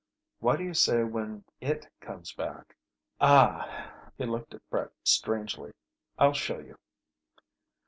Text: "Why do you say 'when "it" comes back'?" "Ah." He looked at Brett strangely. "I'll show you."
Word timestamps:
"Why 0.39 0.55
do 0.55 0.63
you 0.63 0.73
say 0.73 1.03
'when 1.03 1.43
"it" 1.59 1.87
comes 1.99 2.33
back'?" 2.33 2.75
"Ah." 3.19 3.91
He 4.17 4.25
looked 4.25 4.55
at 4.55 4.67
Brett 4.67 4.89
strangely. 5.03 5.73
"I'll 6.17 6.33
show 6.33 6.57
you." 6.57 6.79